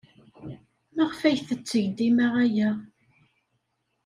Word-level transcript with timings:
Maɣef 0.95 1.19
ay 1.27 1.37
tetteg 1.47 1.85
dima 1.97 2.27
aya? 2.43 2.69